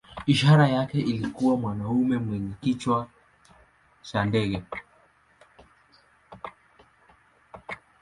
Ishara 0.25 0.67
yake 0.69 0.99
ilikuwa 0.99 1.57
mwanamume 1.57 2.17
mwenye 2.17 2.53
kichwa 2.61 3.07
cha 4.01 4.25
ndege. 4.25 4.63